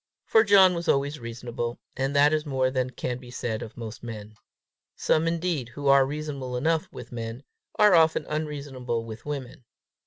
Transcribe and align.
For 0.25 0.43
John 0.43 0.73
was 0.73 0.87
always 0.87 1.19
reasonable, 1.19 1.77
and 1.95 2.15
that 2.15 2.33
is 2.33 2.43
more 2.43 2.71
than 2.71 2.89
can 2.89 3.19
be 3.19 3.29
said 3.29 3.61
of 3.61 3.77
most 3.77 4.01
men. 4.01 4.33
Some, 4.95 5.27
indeed, 5.27 5.69
who 5.69 5.89
are 5.89 6.07
reasonable 6.07 6.57
enough 6.57 6.87
with 6.91 7.11
men, 7.11 7.43
are 7.75 7.93
often 7.93 8.25
unreasonable 8.27 9.05
with 9.05 9.27
women. 9.27 9.63